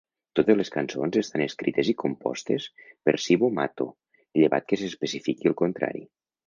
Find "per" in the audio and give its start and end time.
3.09-3.17